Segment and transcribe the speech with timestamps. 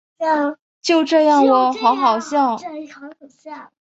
[0.81, 2.57] 就这样喔好好笑